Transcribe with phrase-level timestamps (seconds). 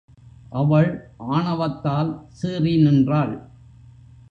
[0.51, 0.89] அவள்
[1.17, 3.35] ஆணவத்தால் சீறி நின்றாள்.